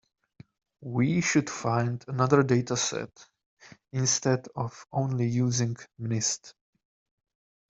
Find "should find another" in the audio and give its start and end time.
1.21-2.41